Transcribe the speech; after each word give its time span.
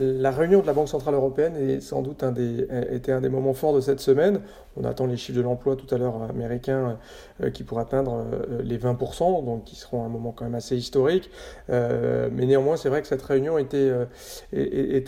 La 0.00 0.30
réunion 0.30 0.60
de 0.60 0.66
la 0.66 0.72
Banque 0.72 0.88
Centrale 0.88 1.14
Européenne 1.14 1.56
est 1.56 1.80
sans 1.80 2.02
doute 2.02 2.22
un 2.22 2.30
des, 2.30 2.68
un 3.08 3.20
des 3.20 3.28
moments 3.28 3.54
forts 3.54 3.74
de 3.74 3.80
cette 3.80 4.00
semaine. 4.00 4.40
On 4.76 4.84
attend 4.84 5.06
les 5.06 5.16
chiffres 5.16 5.36
de 5.36 5.42
l'emploi 5.42 5.74
tout 5.74 5.92
à 5.92 5.98
l'heure 5.98 6.22
américains 6.22 6.98
euh, 7.42 7.50
qui 7.50 7.64
pourraient 7.64 7.82
atteindre 7.82 8.24
euh, 8.32 8.62
les 8.62 8.78
20%, 8.78 9.44
donc 9.44 9.64
qui 9.64 9.74
seront 9.74 10.04
un 10.04 10.08
moment 10.08 10.30
quand 10.30 10.44
même 10.44 10.54
assez 10.54 10.76
historique. 10.76 11.30
Euh, 11.68 12.28
mais 12.32 12.46
néanmoins, 12.46 12.76
c'est 12.76 12.88
vrai 12.88 13.02
que 13.02 13.08
cette 13.08 13.22
réunion 13.22 13.58
était, 13.58 13.88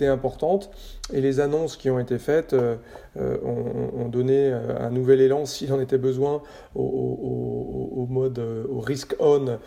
importante 0.06 0.70
et 1.12 1.20
les 1.20 1.40
annonces 1.40 1.76
qui 1.76 1.90
ont 1.90 1.98
été 1.98 2.18
faites 2.18 2.54
ont, 3.16 4.08
donné 4.08 4.52
un 4.52 4.90
nouvel 4.90 5.20
élan, 5.20 5.44
s'il 5.44 5.72
en 5.72 5.80
était 5.80 5.98
besoin, 5.98 6.42
au 6.74 8.06
mode, 8.08 8.38
au 8.38 8.80
risk 8.80 9.14
on 9.18 9.58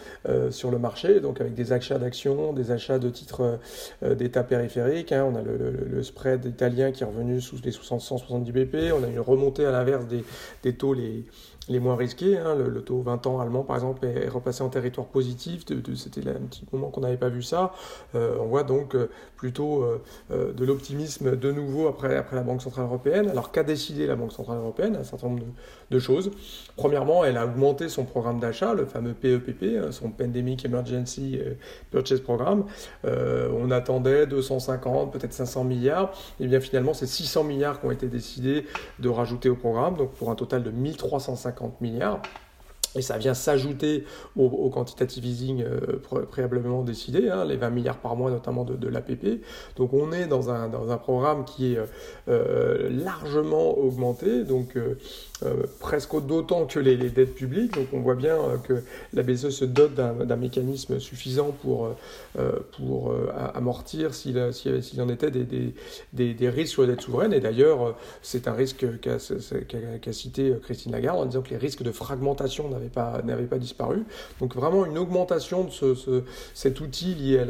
sur 0.49 0.71
le 0.71 0.79
marché, 0.79 1.19
donc 1.19 1.39
avec 1.39 1.53
des 1.53 1.71
achats 1.71 1.99
d'actions, 1.99 2.53
des 2.53 2.71
achats 2.71 2.99
de 2.99 3.09
titres 3.09 3.59
d'État 4.01 4.43
périphériques. 4.43 5.12
Hein. 5.13 5.25
On 5.31 5.35
a 5.35 5.41
le, 5.41 6.03
spread 6.03 6.45
italien 6.45 6.91
qui 6.91 7.03
est 7.03 7.05
revenu 7.05 7.39
sous 7.39 7.57
les 7.63 7.71
170 7.71 8.51
BP, 8.51 8.93
on 8.93 9.03
a 9.03 9.07
une 9.07 9.19
remontée 9.19 9.65
à 9.65 9.71
l'inverse 9.71 10.05
des, 10.07 10.23
des 10.63 10.75
taux 10.75 10.93
les 10.93 11.25
les 11.69 11.79
moins 11.79 11.95
risqués. 11.95 12.37
Hein, 12.37 12.55
le, 12.55 12.81
taux 12.81 13.01
20 13.01 13.27
ans 13.27 13.39
allemand, 13.39 13.63
par 13.63 13.75
exemple, 13.75 14.05
est, 14.05 14.27
repassé 14.27 14.63
en 14.63 14.69
territoire 14.69 15.07
positif. 15.07 15.63
C'était 15.95 16.29
un 16.29 16.45
petit 16.49 16.65
moment 16.71 16.89
qu'on 16.89 17.01
n'avait 17.01 17.17
pas 17.17 17.29
vu 17.29 17.41
ça. 17.41 17.73
Euh, 18.15 18.37
on 18.41 18.45
voit 18.45 18.63
donc 18.63 18.95
euh, 18.95 19.09
plutôt 19.37 19.83
euh, 19.83 20.53
de 20.53 20.65
l'optimisme 20.65 21.35
de 21.35 21.51
nouveau 21.51 21.87
après, 21.87 22.15
après 22.15 22.35
la 22.35 22.43
Banque 22.43 22.61
Centrale 22.61 22.85
Européenne. 22.85 23.29
Alors 23.29 23.51
qu'a 23.51 23.63
décidé 23.63 24.07
la 24.07 24.15
Banque 24.15 24.31
Centrale 24.31 24.57
Européenne? 24.57 24.97
Un 24.97 25.03
certain 25.03 25.27
nombre 25.27 25.43
de, 25.89 25.99
choses. 25.99 26.31
Premièrement, 26.75 27.23
elle 27.23 27.37
a 27.37 27.45
augmenté 27.45 27.87
son 27.87 28.03
programme 28.03 28.39
d'achat, 28.39 28.73
le 28.73 28.85
fameux 28.85 29.13
PEPP, 29.13 29.77
hein, 29.77 29.91
son 29.91 30.09
Pandemic 30.09 30.65
Emergency 30.65 31.39
Purchase 31.91 32.19
Programme. 32.19 32.65
on 33.03 33.69
attendait 33.69 34.25
250, 34.25 35.13
peut-être 35.13 35.33
500 35.33 35.63
milliards. 35.63 36.11
Et 36.39 36.47
bien 36.47 36.59
finalement, 36.59 36.93
c'est 36.93 37.05
600 37.05 37.43
milliards 37.43 37.79
qui 37.79 37.85
ont 37.85 37.91
été 37.91 38.07
décidés 38.07 38.65
de 38.99 39.09
rajouter 39.09 39.49
au 39.49 39.55
programme, 39.55 39.95
donc 39.95 40.13
pour 40.13 40.31
un 40.31 40.35
total 40.35 40.63
de 40.63 40.71
1350 40.71 41.52
50 41.57 41.81
milliards. 41.81 42.27
Et 42.95 43.01
ça 43.01 43.17
vient 43.17 43.33
s'ajouter 43.33 44.05
au, 44.35 44.69
quantitative 44.69 45.25
easing 45.25 45.63
euh, 45.63 46.25
préalablement 46.29 46.83
décidé, 46.83 47.29
hein, 47.29 47.45
les 47.45 47.57
20 47.57 47.69
milliards 47.69 47.97
par 47.97 48.15
mois 48.15 48.31
notamment 48.31 48.63
de, 48.63 48.87
l'APP. 48.87 49.41
Donc 49.75 49.93
on 49.93 50.11
est 50.11 50.27
dans 50.27 50.49
un, 50.49 50.69
dans 50.69 50.91
un 50.91 50.97
programme 50.97 51.45
qui 51.45 51.73
est 51.73 51.77
euh, 51.77 51.85
euh, 52.27 52.89
largement 52.89 53.77
augmenté, 53.77 54.43
donc 54.43 54.77
presque 55.79 56.15
d'autant 56.25 56.65
que 56.65 56.79
les, 56.79 56.95
dettes 56.95 57.35
publiques. 57.35 57.73
Donc 57.73 57.87
on 57.93 57.99
voit 57.99 58.15
bien 58.15 58.37
que 58.63 58.83
la 59.13 59.23
BCE 59.23 59.49
se 59.49 59.65
dote 59.65 59.93
d'un 59.95 60.35
mécanisme 60.35 60.99
suffisant 60.99 61.51
pour, 61.61 61.89
pour 62.77 63.13
amortir 63.53 64.13
s'il 64.13 64.37
en 64.39 65.09
était 65.09 65.31
des, 65.31 65.73
des, 66.13 66.33
des, 66.33 66.49
risques 66.49 66.73
sur 66.73 66.83
les 66.83 66.89
dettes 66.89 67.01
souveraines. 67.01 67.33
Et 67.33 67.41
d'ailleurs, 67.41 67.97
c'est 68.21 68.47
un 68.47 68.53
risque 68.53 68.85
qu'a 69.01 70.13
cité 70.13 70.53
Christine 70.63 70.93
Lagarde 70.93 71.19
en 71.19 71.25
disant 71.25 71.41
que 71.41 71.49
les 71.49 71.57
risques 71.57 71.83
de 71.83 71.91
fragmentation 71.91 72.69
n'avaient 73.23 73.43
pas, 73.43 73.57
disparu. 73.57 74.03
Donc 74.39 74.55
vraiment 74.55 74.85
une 74.85 74.97
augmentation 74.97 75.63
de 75.63 75.69
ce, 75.69 76.23
cet 76.53 76.81
outil 76.81 77.15
lié 77.15 77.45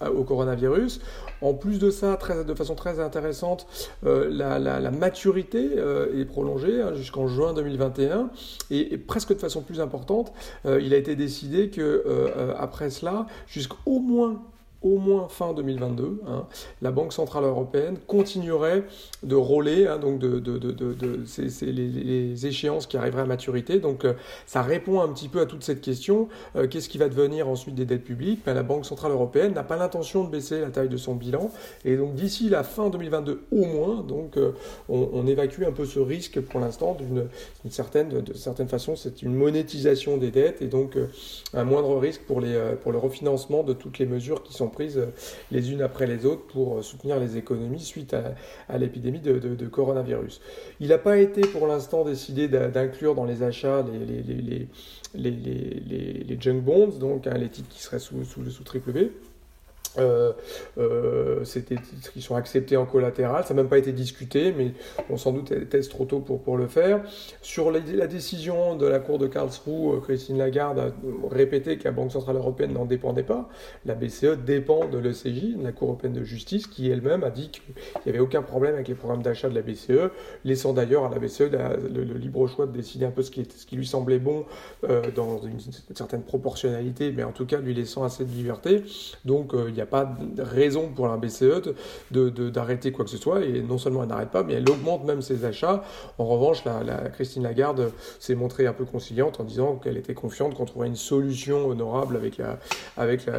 à 0.00 0.10
au 0.10 0.24
coronavirus. 0.24 1.00
En 1.40 1.52
plus 1.52 1.78
de 1.78 1.90
ça, 1.90 2.16
très, 2.16 2.44
de 2.44 2.54
façon 2.54 2.74
très 2.74 3.00
intéressante, 3.00 3.66
euh, 4.06 4.28
la, 4.30 4.58
la, 4.58 4.90
maturité 4.90 5.70
euh, 5.76 6.20
est 6.20 6.24
prolongée 6.24 6.80
hein, 6.80 6.94
jusqu'en 6.94 7.26
juin 7.26 7.52
2021 7.52 8.30
et, 8.70 8.96
presque 8.96 9.34
de 9.34 9.38
façon 9.38 9.60
plus 9.62 9.80
importante, 9.80 10.32
euh, 10.64 10.80
il 10.80 10.94
a 10.94 10.96
été 10.96 11.16
décidé 11.16 11.68
que 11.68 12.04
après 12.58 12.90
cela, 12.90 13.26
jusqu'au 13.46 13.98
moins 13.98 14.42
au 14.84 14.98
moins 14.98 15.28
fin 15.28 15.54
2022, 15.54 16.20
hein, 16.28 16.46
la 16.82 16.90
Banque 16.92 17.14
Centrale 17.14 17.44
Européenne 17.44 17.96
continuerait 18.06 18.84
de 19.22 19.34
rôler, 19.34 19.86
hein, 19.86 19.98
donc 19.98 20.18
de, 20.18 20.42
les, 21.62 22.46
échéances 22.46 22.86
qui 22.86 22.98
arriveraient 22.98 23.22
à 23.22 23.26
maturité. 23.26 23.80
Donc 23.80 24.04
euh, 24.04 24.12
ça 24.46 24.60
répond 24.62 25.00
un 25.00 25.08
petit 25.08 25.28
peu 25.28 25.40
à 25.40 25.46
toute 25.46 25.64
cette 25.64 25.80
question. 25.80 26.28
Euh, 26.54 26.68
qu'est-ce 26.68 26.90
qui 26.90 26.98
va 26.98 27.08
devenir 27.08 27.48
ensuite 27.48 27.74
des 27.74 27.86
dettes 27.86 28.04
publiques? 28.04 28.40
Ben, 28.44 28.52
La 28.52 28.62
Banque 28.62 28.84
Centrale 28.84 29.12
Européenne 29.12 29.54
n'a 29.54 29.62
pas 29.62 29.76
l'intention 29.76 30.22
de 30.22 30.28
baisser 30.28 30.60
la 30.60 30.68
taille 30.68 30.90
de 30.90 30.98
son 30.98 31.14
bilan. 31.14 31.50
Et 31.86 31.96
donc 31.96 32.14
d'ici 32.14 32.50
la 32.50 32.62
fin 32.62 32.90
2022 32.90 33.44
au 33.52 33.64
moins, 33.64 34.02
donc, 34.02 34.36
euh, 34.36 34.52
on, 34.90 35.24
évacue 35.26 35.62
un 35.62 35.72
peu 35.72 35.86
ce 35.86 35.98
risque 35.98 36.38
pour 36.40 36.60
l'instant 36.60 36.94
d'une 37.00 37.26
certaine, 37.70 38.10
de, 38.10 38.34
certaine 38.34 38.68
façon. 38.68 38.96
C'est 38.96 39.22
une 39.22 39.34
monétisation 39.34 40.18
des 40.18 40.30
dettes 40.30 40.60
et 40.60 40.66
donc 40.66 40.98
un 41.54 41.64
moindre 41.64 41.96
risque 41.96 42.20
pour, 42.26 42.42
les, 42.42 42.74
pour 42.82 42.92
le 42.92 42.98
refinancement 42.98 43.62
de 43.62 43.72
toutes 43.72 43.98
les 43.98 44.04
mesures 44.04 44.42
qui 44.42 44.52
sont 44.52 44.68
euh, 44.80 45.06
les 45.50 45.72
unes 45.72 45.82
après 45.82 46.06
les 46.06 46.26
autres 46.26 46.46
pour 46.46 46.78
euh, 46.78 46.82
soutenir 46.82 47.18
les 47.18 47.36
économies 47.36 47.80
suite 47.80 48.14
à, 48.14 48.78
l'épidémie 48.78 49.20
de, 49.20 49.66
coronavirus. 49.66 50.40
Il 50.80 50.88
n'a 50.88 50.98
pas 50.98 51.18
été 51.18 51.42
pour 51.42 51.66
l'instant 51.66 52.04
décidé 52.04 52.48
d'inclure 52.48 53.14
dans 53.14 53.24
les 53.24 53.42
achats 53.42 53.84
les, 55.14 56.38
junk 56.40 56.60
bonds, 56.60 56.98
donc 56.98 57.26
hein, 57.26 57.34
les 57.38 57.48
titres 57.48 57.68
qui 57.68 57.82
seraient 57.82 57.98
sous, 57.98 58.24
sous, 58.24 58.48
sous 58.50 58.64
triple 58.64 58.92
B. 58.92 58.98
Euh, 59.98 60.32
euh, 60.78 61.44
qui 62.12 62.20
sont 62.20 62.34
acceptés 62.34 62.76
en 62.76 62.84
collatéral, 62.84 63.44
ça 63.44 63.54
n'a 63.54 63.62
même 63.62 63.68
pas 63.68 63.78
été 63.78 63.92
discuté, 63.92 64.52
mais 64.52 64.72
bon, 65.08 65.16
sans 65.16 65.32
doute 65.32 65.52
était 65.52 65.80
trop 65.82 66.04
tôt 66.04 66.18
pour, 66.18 66.42
pour 66.42 66.56
le 66.56 66.66
faire. 66.66 67.00
Sur 67.42 67.70
la, 67.70 67.80
décision 68.06 68.76
de 68.76 68.86
la 68.86 68.98
Cour 68.98 69.18
de 69.18 69.26
Karlsruhe, 69.26 69.94
euh, 69.94 70.00
Christine 70.00 70.38
Lagarde 70.38 70.78
a 70.78 70.92
répété 71.30 71.78
que 71.78 71.84
la 71.84 71.92
Banque 71.92 72.10
Centrale 72.10 72.36
Européenne 72.36 72.72
n'en 72.72 72.86
dépendait 72.86 73.22
pas. 73.22 73.48
La 73.84 73.94
BCE 73.94 74.38
dépend 74.44 74.88
de 74.88 74.98
l'ECJ, 74.98 75.56
de 75.58 75.62
la 75.62 75.72
Cour 75.72 75.88
Européenne 75.88 76.12
de 76.12 76.24
Justice, 76.24 76.66
qui 76.66 76.90
elle-même 76.90 77.22
a 77.22 77.30
dit 77.30 77.50
qu'il 77.50 77.62
n'y 78.06 78.10
avait 78.10 78.20
aucun 78.20 78.42
problème 78.42 78.74
avec 78.74 78.88
les 78.88 78.94
programmes 78.94 79.22
d'achat 79.22 79.48
de 79.48 79.54
la 79.54 79.62
BCE, 79.62 80.10
laissant 80.44 80.72
d'ailleurs 80.72 81.04
à 81.04 81.10
la 81.10 81.18
BCE 81.18 81.50
le, 81.50 82.02
libre 82.02 82.46
choix 82.48 82.66
de 82.66 82.72
décider 82.72 83.04
un 83.04 83.10
peu 83.10 83.22
ce 83.22 83.30
qui, 83.30 83.46
lui 83.76 83.86
semblait 83.86 84.18
bon 84.18 84.44
euh, 84.88 85.02
dans 85.14 85.40
une, 85.42 85.58
certaine 85.94 86.22
proportionnalité, 86.22 87.12
mais 87.12 87.22
en 87.22 87.32
tout 87.32 87.46
cas 87.46 87.58
lui 87.58 87.74
laissant 87.74 88.02
assez 88.02 88.24
de 88.24 88.30
liberté. 88.30 88.82
Donc 89.24 89.52
il 89.68 89.74
y 89.74 89.80
a 89.80 89.83
a 89.84 89.86
pas 89.86 90.16
de 90.20 90.42
raison 90.42 90.88
pour 90.88 91.08
la 91.08 91.16
BCE 91.16 91.74
d'arrêter 92.10 92.90
de, 92.90 92.96
quoi 92.96 93.04
que 93.04 93.10
ce 93.10 93.16
soit. 93.16 93.44
Et 93.44 93.62
non 93.62 93.78
seulement 93.78 94.02
elle 94.02 94.08
n'arrête 94.08 94.30
pas, 94.30 94.42
mais 94.42 94.54
elle 94.54 94.68
augmente 94.68 95.04
même 95.04 95.22
ses 95.22 95.44
achats. 95.44 95.82
En 96.18 96.24
revanche, 96.24 96.64
la, 96.64 97.08
Christine 97.10 97.42
Lagarde 97.42 97.92
s'est 98.18 98.34
montrée 98.34 98.66
un 98.66 98.72
peu 98.72 98.84
conciliante 98.84 99.40
en 99.40 99.44
disant 99.44 99.76
qu'elle 99.76 99.96
était 99.96 100.14
confiante 100.14 100.54
qu'on 100.54 100.64
trouverait 100.64 100.88
une 100.88 100.96
solution 100.96 101.68
honorable 101.68 102.16
avec, 102.16 102.38
la, 102.38 102.58
avec, 102.96 103.26
la, 103.26 103.38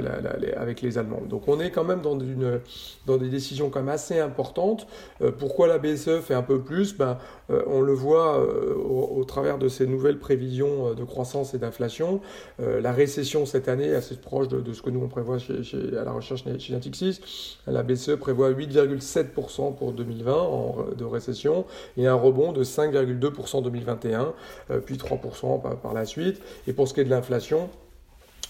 avec 0.58 0.82
les 0.82 0.98
Allemands. 0.98 1.22
Donc 1.28 1.48
on 1.48 1.60
est 1.60 1.72
quand 1.72 1.84
même 1.84 2.02
dans, 2.02 2.20
une, 2.20 2.60
dans 3.06 3.18
des 3.18 3.30
décisions 3.30 3.70
quand 3.70 3.80
même 3.80 3.90
assez 3.90 4.20
importantes. 4.20 4.88
Euh, 5.22 5.32
pourquoi 5.32 5.68
la 5.68 5.78
BCE 5.78 6.20
fait 6.22 6.34
un 6.34 6.42
peu 6.42 6.62
plus? 6.62 6.96
Ben, 6.98 7.18
euh, 7.50 7.62
On 7.68 7.82
le 7.82 7.94
voit 7.94 8.40
euh, 8.40 8.74
au, 8.76 9.24
travers 9.24 9.58
de 9.58 9.68
ces 9.68 9.88
nouvelles 9.88 10.20
prévisions 10.20 10.94
de 10.94 11.04
croissance 11.04 11.54
et 11.54 11.58
d'inflation. 11.58 12.22
la 12.60 12.92
récession 12.92 13.46
cette 13.46 13.68
année 13.68 13.94
assez 13.94 14.16
proche 14.16 14.48
de, 14.48 14.74
ce 14.74 14.82
que 14.82 14.90
nous 14.90 15.02
on 15.02 15.08
prévoit 15.08 15.38
chez, 15.40 15.64
à 16.00 16.04
la 16.04 16.12
recherche 16.12 16.35
chez 16.36 16.74
Natixis, 16.74 17.20
la 17.68 17.84
BCE 17.84 18.16
prévoit 18.16 18.52
8,7% 18.52 19.76
pour 19.76 19.94
2020 19.94 20.34
en, 20.34 20.76
de 20.98 21.06
récession 21.06 21.66
et 21.98 22.08
un 22.08 22.16
rebond 22.16 22.52
de 22.52 22.64
5,2% 22.64 23.58
en 23.58 23.62
2021, 23.62 24.34
euh, 24.72 24.80
puis 24.80 24.96
3% 24.96 25.62
par, 25.82 25.94
la 25.94 26.06
suite. 26.06 26.42
Et 26.68 26.74
pour 26.74 26.88
ce 26.88 26.94
qui 26.94 27.02
est 27.02 27.06
de 27.06 27.10
l'inflation, 27.10 27.70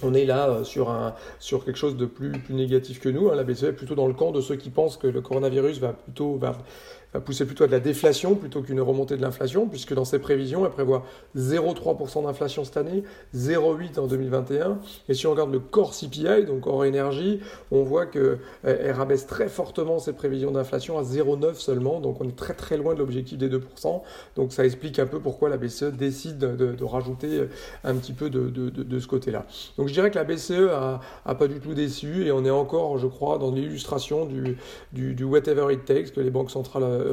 on 0.03 0.13
est 0.13 0.25
là 0.25 0.50
euh, 0.50 0.63
sur, 0.63 0.90
un, 0.90 1.16
sur 1.40 1.66
quelque 1.66 1.78
chose 1.78 1.97
de 1.97 2.06
plus, 2.06 2.34
négatif 2.50 3.00
que 3.00 3.09
nous. 3.09 3.29
Hein. 3.29 3.35
La 3.35 3.44
BCE 3.44 3.63
est 3.63 3.74
plutôt 3.74 3.95
dans 3.95 4.07
le 4.07 4.13
camp 4.13 4.31
de 4.31 4.41
ceux 4.41 4.56
qui 4.56 4.69
pensent 4.69 4.97
que 4.97 5.07
le 5.07 5.22
coronavirus 5.22 5.79
va 5.79 5.94
plutôt 5.94 6.40
pousser 7.19 7.45
plutôt 7.45 7.63
à 7.63 7.67
de 7.67 7.71
la 7.71 7.79
déflation 7.79 8.35
plutôt 8.35 8.61
qu'une 8.61 8.81
remontée 8.81 9.17
de 9.17 9.21
l'inflation, 9.21 9.67
puisque 9.67 9.93
dans 9.93 10.05
ses 10.05 10.19
prévisions, 10.19 10.65
elle 10.65 10.71
prévoit 10.71 11.05
0,3% 11.37 12.23
d'inflation 12.23 12.63
cette 12.63 12.77
année, 12.77 13.03
0,8% 13.35 13.99
en 13.99 14.07
2021. 14.07 14.79
Et 15.09 15.13
si 15.13 15.27
on 15.27 15.31
regarde 15.31 15.51
le 15.51 15.59
core 15.59 15.93
CPI, 15.93 16.45
donc 16.45 16.67
hors 16.67 16.85
énergie, 16.85 17.39
on 17.71 17.83
voit 17.83 18.05
qu'elle 18.05 18.39
euh, 18.65 18.93
rabaisse 18.93 19.27
très 19.27 19.47
fortement 19.47 19.99
ses 19.99 20.13
prévisions 20.13 20.51
d'inflation 20.51 20.97
à 20.97 21.03
0,9 21.03 21.56
seulement, 21.56 22.00
donc 22.00 22.21
on 22.21 22.27
est 22.27 22.35
très 22.35 22.53
très 22.53 22.77
loin 22.77 22.94
de 22.94 23.00
l'objectif 23.00 23.38
des 23.38 23.50
2%. 23.50 24.01
Donc 24.35 24.51
ça 24.51 24.65
explique 24.65 25.00
un 25.00 25.06
peu 25.06 25.19
pourquoi 25.19 25.50
la 25.50 25.57
BCE 25.57 25.91
décide 25.94 26.38
de, 26.38 26.83
rajouter 26.83 27.39
euh, 27.39 27.47
un 27.83 27.95
petit 27.95 28.13
peu 28.13 28.29
de, 28.29 28.50
de, 28.50 29.00
ce 29.00 29.07
côté-là. 29.07 29.45
Donc 29.77 29.88
je 29.88 29.94
dirais 29.94 30.11
que 30.11 30.15
la 30.15 30.23
BCE 30.23 30.69
a, 30.71 31.01
a, 31.25 31.35
pas 31.35 31.47
du 31.47 31.59
tout 31.59 31.73
déçu 31.73 32.25
et 32.25 32.31
on 32.31 32.45
est 32.45 32.51
encore, 32.51 32.97
je 32.97 33.07
crois, 33.07 33.38
dans 33.38 33.51
l'illustration 33.51 34.25
du, 34.25 34.57
du, 34.94 35.23
whatever 35.23 35.73
it 35.73 35.85
takes 35.85 36.11
que 36.11 36.21
les 36.21 36.29
banques 36.29 36.51
centrales 36.51 36.83
euh, 36.83 37.05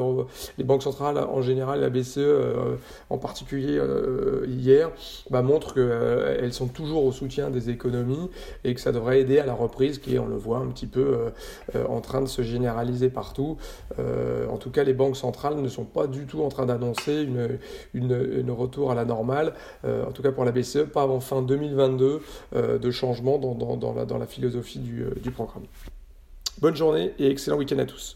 les 0.59 0.65
banques 0.65 0.83
centrales 0.83 1.19
en 1.19 1.43
général, 1.43 1.81
la 1.81 1.91
BCE 1.91 2.19
euh, 2.19 2.77
en 3.11 3.19
particulier 3.19 3.79
euh, 3.79 4.45
hier, 4.49 4.91
bah, 5.31 5.43
montrent 5.43 5.75
qu'elles 5.75 6.53
sont 6.53 6.69
toujours 6.69 7.05
au 7.05 7.13
soutien 7.13 7.51
des 7.51 7.71
économies 7.71 8.31
et 8.65 8.75
que 8.75 8.81
ça 8.81 8.93
devrait 8.93 9.21
aider 9.21 9.39
à 9.39 9.47
la 9.47 9.55
reprise 9.55 9.99
qui 9.99 10.15
est, 10.15 10.19
on 10.19 10.27
le 10.27 10.37
voit, 10.37 10.59
un 10.59 10.69
petit 10.69 10.87
peu 10.87 11.17
en 11.89 12.01
train 12.01 12.21
de 12.21 12.27
se 12.27 12.43
généraliser 12.43 13.09
partout. 13.09 13.57
en 13.99 14.57
tout 14.57 14.71
cas, 14.71 14.85
les 14.85 14.95
banques 14.95 15.17
centrales 15.17 15.57
ne 15.57 15.69
sont 15.69 15.85
pas 15.85 16.07
du 16.07 16.27
tout 16.27 16.43
en 16.43 16.49
train 16.49 16.67
d'annoncer 16.67 17.23
une, 17.23 18.51
retour 18.51 18.91
à 18.91 18.95
la 18.95 19.05
normale, 19.05 19.55
en 19.85 20.11
tout 20.13 20.23
cas 20.23 20.33
pour 20.33 20.45
la 20.45 20.53
BCE, 20.53 20.85
pas 20.93 21.03
avant 21.03 21.21
fin 21.21 21.43
2022 21.43 22.21
de 22.55 22.91
changement 22.91 23.39
dans, 23.39 24.19
la, 24.19 24.27
philosophie 24.27 24.79
du 24.79 25.31
programme. 25.31 25.65
Bonne 26.61 26.77
journée 26.77 27.13
et 27.19 27.29
excellent 27.29 27.57
week-end 27.57 27.79
à 27.79 27.87
tous. 27.87 28.15